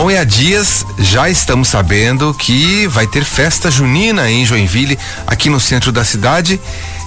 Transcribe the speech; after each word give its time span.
Bom, 0.00 0.10
e 0.10 0.16
há 0.16 0.24
dias 0.24 0.86
já 0.98 1.28
estamos 1.28 1.68
sabendo 1.68 2.32
que 2.32 2.86
vai 2.86 3.06
ter 3.06 3.22
festa 3.22 3.70
junina 3.70 4.30
em 4.30 4.46
Joinville, 4.46 4.98
aqui 5.26 5.50
no 5.50 5.60
centro 5.60 5.92
da 5.92 6.02
cidade. 6.02 6.58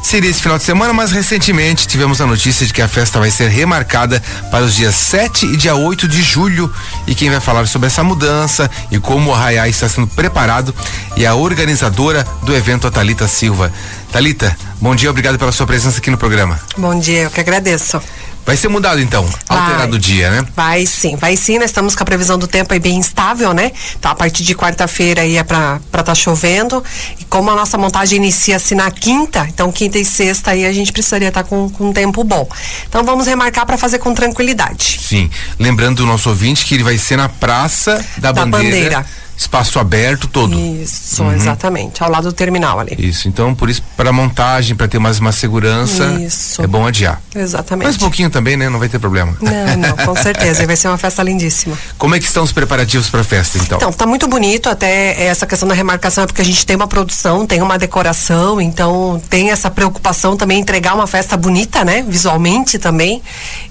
Seria 0.03 0.29
esse 0.29 0.39
final 0.39 0.59
de 0.59 0.63
semana, 0.63 0.93
mas 0.93 1.11
recentemente 1.11 1.87
tivemos 1.87 2.21
a 2.21 2.27
notícia 2.27 2.67
de 2.67 2.71
que 2.71 2.83
a 2.83 2.87
festa 2.87 3.17
vai 3.19 3.31
ser 3.31 3.49
remarcada 3.49 4.21
para 4.51 4.63
os 4.63 4.75
dias 4.75 4.93
7 4.93 5.47
e 5.47 5.57
dia 5.57 5.73
8 5.73 6.07
de 6.07 6.21
julho. 6.21 6.71
E 7.07 7.15
quem 7.15 7.31
vai 7.31 7.39
falar 7.39 7.65
sobre 7.65 7.87
essa 7.87 8.03
mudança 8.03 8.69
e 8.91 8.99
como 8.99 9.31
o 9.31 9.33
Arraiá 9.33 9.67
está 9.67 9.89
sendo 9.89 10.05
preparado 10.05 10.71
é 11.17 11.25
a 11.25 11.33
organizadora 11.33 12.23
do 12.43 12.55
evento, 12.55 12.85
a 12.85 12.91
Thalita 12.91 13.27
Silva. 13.27 13.73
Talita, 14.11 14.55
bom 14.79 14.95
dia, 14.95 15.09
obrigado 15.09 15.39
pela 15.39 15.51
sua 15.51 15.65
presença 15.65 15.97
aqui 15.97 16.11
no 16.11 16.17
programa. 16.19 16.59
Bom 16.77 16.99
dia, 16.99 17.23
eu 17.23 17.31
que 17.31 17.39
agradeço. 17.39 17.99
Vai 18.45 18.57
ser 18.57 18.67
mudado 18.67 18.99
então, 18.99 19.27
alterado 19.47 19.95
o 19.95 19.99
dia, 19.99 20.29
né? 20.29 20.45
Vai 20.53 20.85
sim, 20.85 21.15
vai 21.15 21.37
sim. 21.37 21.57
Nós 21.57 21.69
estamos 21.69 21.95
com 21.95 22.03
a 22.03 22.05
previsão 22.05 22.37
do 22.37 22.45
tempo 22.45 22.73
aí 22.73 22.79
bem 22.79 22.97
instável, 22.97 23.53
né? 23.53 23.71
Então 23.97 24.11
a 24.11 24.15
partir 24.15 24.43
de 24.43 24.53
quarta-feira 24.53 25.21
aí 25.21 25.37
é 25.37 25.43
pra 25.43 25.79
estar 25.85 26.03
tá 26.03 26.15
chovendo. 26.15 26.83
E 27.19 27.23
como 27.25 27.49
a 27.49 27.55
nossa 27.55 27.77
montagem 27.77 28.17
inicia-se 28.17 28.75
na 28.75 28.91
quinta, 28.91 29.47
então 29.47 29.71
quinta 29.71 29.97
e 29.97 30.03
sexta 30.03 30.51
aí 30.51 30.65
a 30.65 30.73
gente 30.73 30.91
precisaria 30.91 31.29
estar 31.29 31.43
tá 31.43 31.49
com, 31.49 31.69
com 31.69 31.89
um 31.89 31.93
tempo 31.93 32.23
bom. 32.23 32.47
Então 32.87 33.03
vamos 33.05 33.27
remarcar 33.27 33.65
para 33.65 33.77
fazer 33.77 33.99
com 33.99 34.13
tranquilidade. 34.13 34.99
Sim. 35.01 35.29
Lembrando 35.57 36.01
o 36.01 36.05
nosso 36.05 36.29
ouvinte 36.29 36.65
que 36.65 36.73
ele 36.73 36.83
vai 36.83 36.97
ser 36.97 37.15
na 37.15 37.29
Praça 37.29 38.03
da, 38.17 38.31
da 38.33 38.45
Bandeira. 38.45 38.67
Bandeira 38.67 39.05
espaço 39.43 39.79
aberto 39.79 40.27
todo. 40.27 40.57
Isso, 40.57 41.23
uhum. 41.23 41.33
exatamente, 41.33 42.01
ao 42.01 42.09
lado 42.09 42.29
do 42.29 42.33
terminal 42.33 42.79
ali. 42.79 42.95
Isso, 42.97 43.27
então 43.27 43.53
por 43.53 43.69
isso 43.69 43.83
para 43.95 44.11
montagem, 44.11 44.75
para 44.75 44.87
ter 44.87 44.99
mais 44.99 45.19
uma 45.19 45.31
segurança, 45.31 46.05
isso. 46.21 46.61
é 46.61 46.67
bom 46.67 46.85
adiar. 46.85 47.21
Exatamente. 47.35 47.83
Mais 47.85 47.95
um 47.97 47.99
pouquinho 47.99 48.29
também, 48.29 48.57
né? 48.57 48.69
Não 48.69 48.79
vai 48.79 48.89
ter 48.89 48.99
problema. 48.99 49.37
Não, 49.41 49.77
não, 49.77 50.05
com 50.05 50.15
certeza, 50.21 50.65
vai 50.65 50.75
ser 50.75 50.87
uma 50.87 50.97
festa 50.97 51.21
lindíssima. 51.21 51.77
Como 51.97 52.15
é 52.15 52.19
que 52.19 52.25
estão 52.25 52.43
os 52.43 52.51
preparativos 52.51 53.09
para 53.09 53.21
a 53.21 53.23
festa, 53.23 53.57
então? 53.57 53.77
Então, 53.77 53.91
tá 53.91 54.05
muito 54.05 54.27
bonito, 54.27 54.69
até 54.69 55.25
essa 55.25 55.45
questão 55.45 55.67
da 55.67 55.75
remarcação 55.75 56.23
é 56.23 56.27
porque 56.27 56.41
a 56.41 56.45
gente 56.45 56.65
tem 56.65 56.75
uma 56.75 56.87
produção, 56.87 57.45
tem 57.45 57.61
uma 57.61 57.77
decoração, 57.77 58.59
então 58.61 59.21
tem 59.29 59.51
essa 59.51 59.69
preocupação 59.69 60.35
também 60.37 60.59
entregar 60.59 60.95
uma 60.95 61.07
festa 61.07 61.35
bonita, 61.35 61.83
né? 61.83 62.03
Visualmente 62.07 62.79
também. 62.79 63.21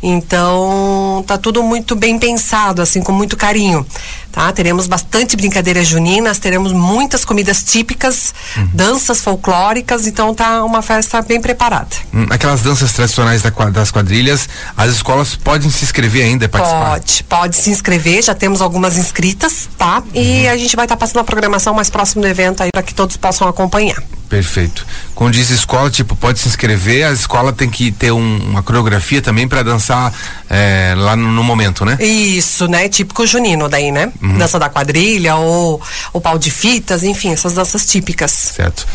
Então, 0.03 1.25
tá 1.27 1.39
tudo 1.39 1.63
muito 1.63 1.97
bem 1.97 2.19
pensado, 2.19 2.83
assim, 2.83 3.01
com 3.01 3.13
muito 3.13 3.37
carinho 3.37 3.87
tá? 4.33 4.51
Teremos 4.51 4.87
bastante 4.87 5.37
brincadeiras 5.37 5.87
juninas, 5.87 6.39
teremos 6.39 6.73
muitas 6.73 7.25
comidas 7.25 7.63
típicas, 7.63 8.35
uhum. 8.57 8.71
danças 8.73 9.21
folclóricas, 9.21 10.07
então 10.07 10.35
tá 10.35 10.65
uma 10.65 10.81
festa 10.81 11.21
bem 11.21 11.41
preparada. 11.41 11.95
Hum, 12.13 12.27
aquelas 12.31 12.63
danças 12.63 12.93
tradicionais 12.93 13.43
da, 13.43 13.51
das 13.51 13.93
quadrilhas, 13.93 14.49
as 14.77 14.91
escolas 14.91 15.37
podem 15.37 15.71
se 15.71 15.85
inscrever 15.85 16.25
ainda, 16.25 16.49
participar? 16.49 16.93
Pode, 16.93 17.25
pode 17.25 17.57
se 17.57 17.71
inscrever, 17.71 18.23
já 18.23 18.35
temos 18.35 18.63
algumas 18.63 18.97
inscritas, 18.97 19.69
tá? 19.77 19.99
Uhum. 19.99 20.23
E 20.23 20.49
a 20.49 20.57
gente 20.57 20.75
vai 20.75 20.87
estar 20.87 20.97
tá 20.97 21.01
passando 21.01 21.21
a 21.21 21.25
programação 21.25 21.75
mais 21.75 21.91
próximo 21.91 22.23
do 22.23 22.29
evento 22.29 22.63
aí 22.63 22.71
para 22.73 22.83
que 22.83 22.95
todos 22.95 23.17
possam 23.17 23.47
acompanhar. 23.47 24.03
Perfeito. 24.33 24.87
Quando 25.15 25.35
diz 25.35 25.51
escola, 25.51 25.91
tipo, 25.91 26.17
pode 26.17 26.39
se 26.39 26.49
inscrever, 26.49 27.07
a 27.07 27.13
escola 27.13 27.53
tem 27.53 27.69
que 27.69 27.93
ter 27.93 28.13
um, 28.13 28.39
uma 28.39 28.63
coreografia 28.63 29.21
também 29.21 29.47
para 29.47 29.63
dançar 29.63 30.11
é, 30.49 30.95
lá 30.97 31.15
no, 31.15 31.31
no, 31.31 31.45
momento, 31.45 31.85
né? 31.85 31.99
Isso, 32.01 32.67
né? 32.67 32.89
Típico 32.89 33.27
junino 33.27 33.69
daí, 33.69 33.93
né? 33.93 34.11
Uhum. 34.23 34.39
Dança 34.39 34.59
da 34.59 34.71
quadrilha 34.71 35.37
ou 35.37 35.83
o 36.15 36.21
pau 36.21 36.39
de 36.39 36.51
fitas, 36.51 37.03
enfim, 37.03 37.35
essas 37.35 37.53
danças 37.53 37.85
típicas. 37.85 38.31
Certo. 38.57 38.87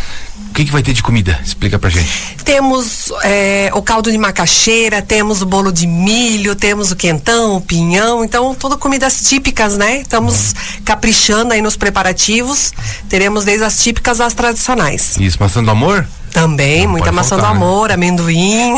O 0.49 0.53
que, 0.57 0.65
que 0.65 0.71
vai 0.71 0.81
ter 0.81 0.93
de 0.93 1.03
comida? 1.03 1.39
Explica 1.45 1.77
pra 1.77 1.89
gente. 1.89 2.35
Temos 2.43 3.11
é, 3.23 3.69
o 3.73 3.81
caldo 3.81 4.11
de 4.11 4.17
macaxeira, 4.17 5.01
temos 5.01 5.41
o 5.41 5.45
bolo 5.45 5.71
de 5.71 5.85
milho, 5.85 6.55
temos 6.55 6.91
o 6.91 6.95
quentão, 6.95 7.57
o 7.57 7.61
pinhão, 7.61 8.23
então 8.23 8.55
tudo 8.55 8.77
comidas 8.77 9.21
típicas, 9.29 9.77
né? 9.77 10.01
Estamos 10.01 10.53
uhum. 10.53 10.81
caprichando 10.83 11.53
aí 11.53 11.61
nos 11.61 11.75
preparativos. 11.75 12.73
Teremos 13.07 13.45
desde 13.45 13.65
as 13.65 13.83
típicas 13.83 14.19
às 14.19 14.33
tradicionais. 14.33 15.15
Isso, 15.19 15.37
maçã 15.39 15.63
do 15.63 15.69
amor? 15.69 16.07
Também, 16.31 16.83
Não 16.83 16.91
muita 16.91 17.11
maçã 17.11 17.35
faltar, 17.35 17.53
do 17.53 17.59
né? 17.59 17.65
amor, 17.65 17.87
né? 17.89 17.95
amendoim, 17.95 18.75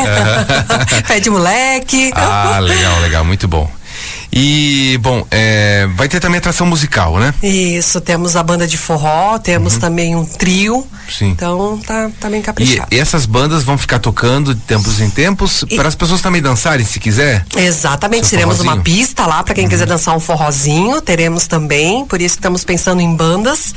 pé 1.06 1.20
de 1.20 1.30
moleque. 1.30 2.10
Ah, 2.14 2.58
legal, 2.60 3.00
legal, 3.00 3.24
muito 3.24 3.48
bom. 3.48 3.70
E, 4.32 4.98
bom, 5.02 5.26
é, 5.30 5.88
vai 5.96 6.08
ter 6.08 6.20
também 6.20 6.38
atração 6.38 6.66
musical, 6.66 7.18
né? 7.18 7.34
Isso, 7.42 8.00
temos 8.00 8.36
a 8.36 8.42
banda 8.42 8.66
de 8.66 8.76
forró, 8.76 9.38
temos 9.38 9.74
uhum. 9.74 9.80
também 9.80 10.16
um 10.16 10.24
trio. 10.24 10.86
Sim. 11.08 11.30
Então 11.30 11.78
tá, 11.84 12.08
tá 12.20 12.30
bem 12.30 12.40
caprichado. 12.40 12.88
E, 12.92 12.96
e 12.96 12.98
essas 13.00 13.26
bandas 13.26 13.64
vão 13.64 13.76
ficar 13.76 13.98
tocando 13.98 14.54
de 14.54 14.60
tempos 14.60 15.00
em 15.00 15.10
tempos 15.10 15.64
para 15.74 15.88
as 15.88 15.94
pessoas 15.96 16.20
também 16.20 16.40
dançarem, 16.40 16.86
se 16.86 17.00
quiser? 17.00 17.44
Exatamente, 17.56 18.30
teremos 18.30 18.58
forrozinho. 18.58 18.76
uma 18.76 18.82
pista 18.82 19.26
lá 19.26 19.42
para 19.42 19.54
quem 19.54 19.64
uhum. 19.64 19.70
quiser 19.70 19.86
dançar 19.86 20.16
um 20.16 20.20
forrozinho, 20.20 21.00
teremos 21.00 21.48
também, 21.48 22.06
por 22.06 22.20
isso 22.20 22.36
que 22.36 22.40
estamos 22.40 22.62
pensando 22.62 23.00
em 23.00 23.14
bandas. 23.14 23.74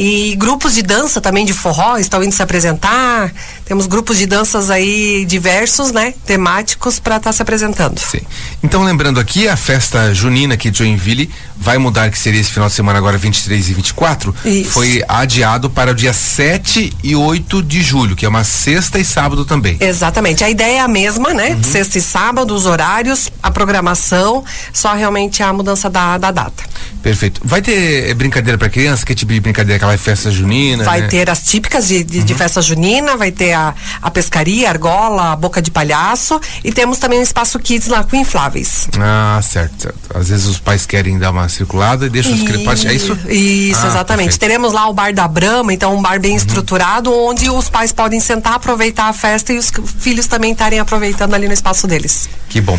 E 0.00 0.36
grupos 0.36 0.74
de 0.74 0.82
dança 0.82 1.20
também 1.20 1.44
de 1.44 1.52
forró 1.52 1.98
estão 1.98 2.22
indo 2.22 2.32
se 2.32 2.40
apresentar. 2.40 3.32
Temos 3.64 3.88
grupos 3.88 4.16
de 4.16 4.26
danças 4.26 4.70
aí 4.70 5.24
diversos, 5.26 5.90
né? 5.90 6.14
Temáticos 6.24 7.00
para 7.00 7.16
estar 7.16 7.30
tá 7.30 7.32
se 7.32 7.42
apresentando. 7.42 7.98
Sim. 7.98 8.20
Então, 8.62 8.84
lembrando 8.84 9.18
aqui, 9.18 9.48
a 9.48 9.56
festa 9.56 10.14
junina 10.14 10.54
aqui 10.54 10.70
de 10.70 10.78
Joinville 10.78 11.28
vai 11.56 11.78
mudar, 11.78 12.12
que 12.12 12.18
seria 12.18 12.40
esse 12.40 12.52
final 12.52 12.68
de 12.68 12.76
semana 12.76 12.96
agora 12.96 13.18
23 13.18 13.70
e 13.70 13.74
24, 13.74 14.32
Isso. 14.44 14.70
foi 14.70 15.02
adiado 15.08 15.68
para 15.68 15.90
o 15.90 15.94
dia 15.94 16.12
7 16.12 16.92
e 17.02 17.16
8 17.16 17.60
de 17.60 17.82
julho, 17.82 18.14
que 18.14 18.24
é 18.24 18.28
uma 18.28 18.44
sexta 18.44 19.00
e 19.00 19.04
sábado 19.04 19.44
também. 19.44 19.78
Exatamente. 19.80 20.44
A 20.44 20.48
ideia 20.48 20.76
é 20.76 20.80
a 20.80 20.86
mesma, 20.86 21.34
né? 21.34 21.56
Uhum. 21.56 21.64
Sexta 21.64 21.98
e 21.98 22.00
sábado, 22.00 22.54
os 22.54 22.66
horários, 22.66 23.32
a 23.42 23.50
programação, 23.50 24.44
só 24.72 24.94
realmente 24.94 25.42
a 25.42 25.52
mudança 25.52 25.90
da, 25.90 26.16
da 26.18 26.30
data. 26.30 26.62
Perfeito. 27.02 27.40
Vai 27.44 27.62
ter 27.62 28.12
brincadeira 28.14 28.58
para 28.58 28.68
criança? 28.68 29.04
Que 29.04 29.14
tipo 29.14 29.32
de 29.32 29.40
brincadeira? 29.40 29.76
Aquela 29.76 29.96
festa 29.96 30.30
junina? 30.30 30.84
Vai 30.84 31.02
né? 31.02 31.06
ter 31.08 31.30
as 31.30 31.42
típicas 31.42 31.88
de, 31.88 32.02
de, 32.02 32.18
uhum. 32.18 32.24
de, 32.24 32.34
festa 32.34 32.60
junina, 32.60 33.16
vai 33.16 33.30
ter 33.30 33.52
a, 33.52 33.74
a 34.02 34.10
pescaria, 34.10 34.68
a 34.68 34.70
argola, 34.70 35.32
a 35.32 35.36
boca 35.36 35.62
de 35.62 35.70
palhaço 35.70 36.40
e 36.64 36.72
temos 36.72 36.98
também 36.98 37.18
um 37.18 37.22
espaço 37.22 37.58
kids 37.58 37.88
lá 37.88 38.02
com 38.04 38.16
infláveis. 38.16 38.88
Ah, 38.98 39.40
certo, 39.42 39.82
certo. 39.82 39.98
Às 40.14 40.28
vezes 40.28 40.46
os 40.46 40.58
pais 40.58 40.86
querem 40.86 41.18
dar 41.18 41.30
uma 41.30 41.48
circulada 41.48 42.06
e 42.06 42.10
deixam 42.10 42.34
os 42.34 42.42
crianças. 42.42 42.84
É 42.84 42.94
isso? 42.94 43.18
Isso, 43.28 43.84
ah, 43.84 43.88
exatamente. 43.88 44.26
Perfeito. 44.26 44.40
Teremos 44.40 44.72
lá 44.72 44.88
o 44.88 44.92
bar 44.92 45.12
da 45.12 45.28
Brama, 45.28 45.72
então 45.72 45.96
um 45.96 46.02
bar 46.02 46.20
bem 46.20 46.32
uhum. 46.32 46.36
estruturado, 46.36 47.12
onde 47.12 47.48
os 47.48 47.68
pais 47.68 47.92
podem 47.92 48.20
sentar, 48.20 48.54
aproveitar 48.54 49.08
a 49.08 49.12
festa 49.12 49.52
e 49.52 49.58
os 49.58 49.70
filhos 49.98 50.26
também 50.26 50.52
estarem 50.52 50.78
aproveitando 50.78 51.34
ali 51.34 51.46
no 51.46 51.54
espaço 51.54 51.86
deles. 51.86 52.28
Que 52.48 52.60
bom. 52.60 52.78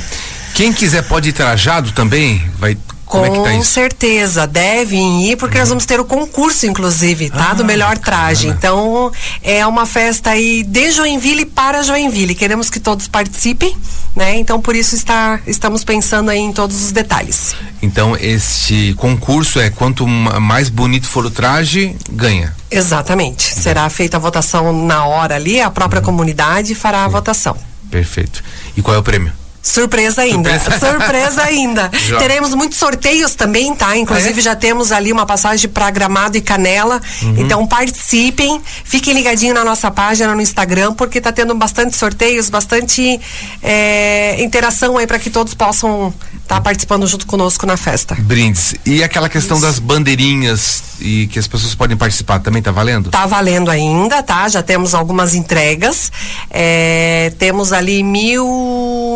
Quem 0.54 0.74
quiser 0.74 1.04
pode 1.04 1.30
ir 1.30 1.34
trajado 1.34 1.92
também? 1.94 2.44
Vai 2.58 2.78
como 3.10 3.26
Com 3.26 3.48
é 3.48 3.58
tá 3.58 3.64
certeza, 3.64 4.46
devem 4.46 5.32
ir, 5.32 5.36
porque 5.36 5.56
uhum. 5.56 5.62
nós 5.62 5.70
vamos 5.70 5.86
ter 5.88 6.00
o 6.00 6.06
concurso, 6.06 6.68
inclusive, 6.68 7.32
tá? 7.32 7.50
Ah, 7.50 7.54
do 7.56 7.66
melhor 7.66 7.98
traje. 7.98 8.48
Então, 8.48 9.12
é 9.42 9.66
uma 9.66 9.88
festa 9.88 10.30
aí 10.30 10.62
de 10.62 10.92
Joinville 10.92 11.44
para 11.44 11.82
Joinville. 11.82 12.36
Queremos 12.36 12.70
que 12.70 12.80
todos 12.80 13.08
participem, 13.08 13.76
né? 14.16 14.38
Então, 14.38 14.62
por 14.62 14.76
isso 14.76 14.96
está, 14.96 15.40
estamos 15.48 15.84
pensando 15.84 16.30
aí 16.30 16.38
em 16.38 16.54
todos 16.54 16.84
os 16.84 16.92
detalhes. 16.92 17.56
Então, 17.82 18.16
este 18.16 18.94
concurso 18.96 19.60
é 19.60 19.72
quanto 19.72 20.06
mais 20.06 20.70
bonito 20.70 21.08
for 21.08 21.26
o 21.26 21.32
traje, 21.32 21.96
ganha. 22.12 22.56
Exatamente. 22.70 23.56
Uhum. 23.56 23.64
Será 23.64 23.90
feita 23.90 24.18
a 24.18 24.20
votação 24.20 24.86
na 24.86 25.06
hora 25.06 25.34
ali, 25.34 25.60
a 25.60 25.72
própria 25.72 26.00
uhum. 26.00 26.06
comunidade 26.06 26.76
fará 26.76 27.06
a 27.06 27.08
votação. 27.08 27.58
Perfeito. 27.90 28.44
E 28.78 28.84
qual 28.84 28.96
é 28.96 29.00
o 29.00 29.04
prêmio? 29.04 29.39
Surpresa 29.70 30.22
ainda. 30.24 30.60
Surpresa, 30.60 30.80
Surpresa 30.92 31.44
ainda. 31.44 31.92
Teremos 32.18 32.54
muitos 32.54 32.78
sorteios 32.78 33.36
também, 33.36 33.76
tá? 33.76 33.96
Inclusive 33.96 34.36
ah, 34.36 34.40
é? 34.40 34.42
já 34.42 34.56
temos 34.56 34.92
ali 34.92 35.12
uma 35.12 35.26
passagem 35.26 35.70
para 35.70 35.90
Gramado 35.92 36.38
e 36.38 36.42
Canela. 36.42 37.00
Uhum. 37.22 37.36
Então 37.38 37.68
participem, 37.68 38.62
fiquem 38.84 39.14
ligadinhos 39.14 39.56
na 39.56 39.64
nossa 39.64 39.92
página 39.92 40.34
no 40.34 40.42
Instagram, 40.42 40.94
porque 40.94 41.22
tá 41.22 41.32
tendo 41.32 41.54
bastante 41.54 41.96
sorteios, 41.96 42.50
bastante 42.50 43.20
é, 43.62 44.42
interação 44.42 44.98
aí 44.98 45.06
para 45.06 45.20
que 45.20 45.30
todos 45.30 45.54
possam 45.54 46.14
estar 46.42 46.56
tá 46.56 46.62
participando 46.62 47.06
junto 47.06 47.28
conosco 47.28 47.66
na 47.66 47.78
festa. 47.78 48.16
Brindes. 48.16 48.76
E 48.86 49.04
aquela 49.04 49.30
questão 49.30 49.58
Isso. 49.58 49.66
das 49.66 49.78
bandeirinhas 49.80 50.90
e 51.00 51.28
que 51.28 51.40
as 51.40 51.48
pessoas 51.48 51.74
podem 51.76 51.96
participar, 51.96 52.40
também 52.40 52.62
tá 52.62 52.72
valendo? 52.72 53.10
Tá 53.10 53.26
valendo 53.26 53.70
ainda, 53.70 54.22
tá? 54.22 54.48
Já 54.50 54.62
temos 54.62 54.94
algumas 54.94 55.34
entregas. 55.34 56.12
É, 56.50 57.32
temos 57.38 57.72
ali 57.72 58.04
mil, 58.04 58.48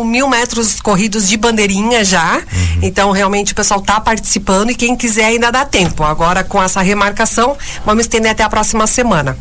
mil 0.04 0.28
metros 0.28 0.80
corridos 0.80 1.28
de 1.28 1.36
bandeirinha 1.36 2.04
já. 2.04 2.36
Uhum. 2.36 2.78
Então, 2.82 3.10
realmente, 3.10 3.52
o 3.52 3.56
pessoal 3.56 3.80
está 3.80 4.00
participando 4.00 4.70
e 4.70 4.74
quem 4.74 4.96
quiser 4.96 5.26
ainda 5.26 5.50
dá 5.50 5.64
tempo. 5.64 6.04
Agora, 6.04 6.44
com 6.44 6.62
essa 6.62 6.80
remarcação, 6.82 7.56
vamos 7.84 8.04
estender 8.04 8.30
até 8.30 8.42
a 8.42 8.48
próxima 8.48 8.86
semana. 8.86 9.36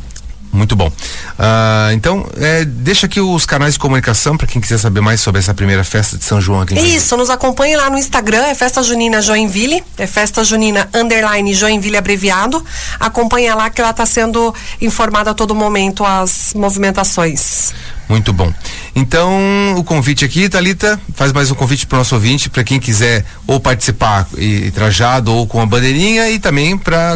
Muito 0.53 0.75
bom. 0.75 0.87
Uh, 0.87 1.91
então, 1.93 2.27
é, 2.37 2.63
deixa 2.63 3.07
aqui 3.07 3.19
os 3.19 3.43
canais 3.43 3.73
de 3.73 3.79
comunicação 3.79 4.37
para 4.37 4.45
quem 4.45 4.61
quiser 4.61 4.77
saber 4.77 5.01
mais 5.01 5.19
sobre 5.19 5.39
essa 5.39 5.51
primeira 5.51 5.83
festa 5.83 6.15
de 6.15 6.23
São 6.23 6.39
João 6.39 6.61
aqui. 6.61 6.75
Isso, 6.75 7.17
nos 7.17 7.31
acompanhe 7.31 7.75
lá 7.75 7.89
no 7.89 7.97
Instagram, 7.97 8.43
é 8.43 8.53
Festa 8.53 8.83
Junina 8.83 9.19
Joinville, 9.19 9.83
é 9.97 10.05
Festa 10.05 10.43
Junina 10.43 10.87
Underline 10.93 11.55
Joinville 11.55 11.97
abreviado. 11.97 12.63
Acompanha 12.99 13.55
lá 13.55 13.71
que 13.71 13.81
ela 13.81 13.89
está 13.89 14.05
sendo 14.05 14.53
informada 14.79 15.31
a 15.31 15.33
todo 15.33 15.55
momento 15.55 16.05
as 16.05 16.53
movimentações. 16.55 17.73
Muito 18.07 18.33
bom. 18.33 18.51
Então, 18.95 19.75
o 19.75 19.83
convite 19.83 20.23
aqui, 20.23 20.47
Talita, 20.47 20.99
faz 21.15 21.31
mais 21.31 21.49
um 21.49 21.55
convite 21.55 21.87
para 21.87 21.95
o 21.95 21.99
nosso 21.99 22.13
ouvinte, 22.13 22.49
para 22.49 22.63
quem 22.63 22.79
quiser 22.79 23.25
ou 23.47 23.59
participar 23.59 24.27
e, 24.37 24.69
trajado 24.71 25.33
ou 25.33 25.47
com 25.47 25.59
a 25.59 25.65
bandeirinha 25.65 26.29
e 26.29 26.37
também 26.37 26.77
para 26.77 27.15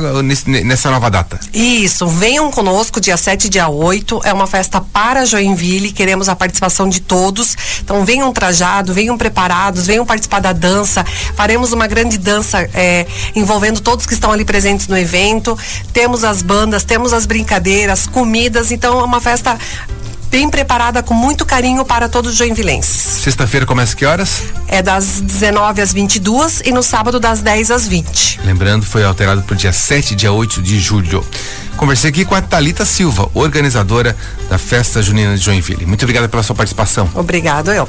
nessa 0.63 0.89
nova 0.89 1.10
data. 1.10 1.39
Isso, 1.54 2.07
venham 2.07 2.50
conosco 2.51 3.00
dia 3.00 3.16
7 3.16 3.45
e 3.45 3.50
dia 3.50 3.68
8, 3.68 4.22
é 4.24 4.34
uma 4.34 4.48
festa 4.48 4.81
para 4.81 5.25
Joinville, 5.25 5.92
queremos 5.92 6.30
a 6.30 6.36
participação 6.36 6.89
de 6.89 7.00
todos. 7.00 7.56
Então, 7.84 8.04
venham 8.04 8.31
trajado, 8.34 8.94
venham 8.94 9.18
preparados, 9.18 9.86
venham 9.86 10.06
participar 10.06 10.39
da 10.39 10.54
dança. 10.54 11.06
Faremos 11.36 11.74
uma 11.74 11.86
grande 11.86 12.18
dança 12.18 12.68
é, 12.74 13.06
envolvendo 13.36 13.81
todos 13.81 14.06
que 14.06 14.13
estão 14.13 14.31
ali 14.31 14.45
presentes 14.45 14.88
no 14.88 14.98
evento. 14.98 15.57
Temos 15.94 16.24
as 16.24 16.42
bandas, 16.42 16.84
temos 16.84 17.13
as 17.13 17.25
brincadeiras, 17.25 18.07
comidas, 18.07 18.72
então 18.72 19.00
é 19.00 19.04
uma 19.04 19.22
festa 19.22 19.57
bem 20.38 20.51
preparada 20.51 21.01
com 21.01 21.16
muito 21.16 21.44
carinho 21.48 21.84
para 21.84 22.07
todos 22.07 22.34
os 22.34 22.38
joinvilenses. 22.38 23.24
Sexta-feira 23.24 23.66
começa 23.66 23.95
que 23.95 24.06
horas? 24.06 24.44
É 24.68 24.84
das 24.84 25.19
19 25.19 25.81
às 25.81 25.92
22 25.92 26.62
e 26.63 26.72
no 26.72 26.84
sábado 26.84 27.19
das 27.19 27.42
10 27.42 27.72
às 27.72 27.88
20. 27.88 28.42
Lembrando, 28.44 28.86
foi 28.86 29.04
alterado 29.04 29.42
para 29.42 29.56
o 29.56 29.57
dia 29.57 29.74
7 29.74 30.12
e 30.12 30.16
dia 30.16 30.31
8 30.31 30.62
de 30.62 30.80
julho. 30.80 31.25
Conversei 31.75 32.12
aqui 32.12 32.24
com 32.24 32.36
a 32.36 32.42
Talita 32.42 32.86
Silva, 32.86 33.31
organizadora 33.34 34.16
da 34.48 34.60
Festa 34.60 35.01
Junina 35.01 35.36
de 35.36 35.44
Joinville. 35.44 35.88
Muito 35.88 36.04
obrigada 36.04 36.30
pela 36.30 36.44
sua 36.44 36.56
participação. 36.56 37.10
Obrigado, 37.16 37.72
eu. 37.72 37.88